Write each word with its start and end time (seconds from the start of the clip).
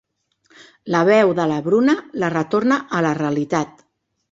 La 0.95 1.01
veu 1.09 1.33
de 1.41 1.45
la 1.51 1.59
Bruna 1.67 1.95
la 2.25 2.33
retorna 2.37 2.81
a 3.01 3.05
la 3.09 3.15
realitat. 3.23 3.89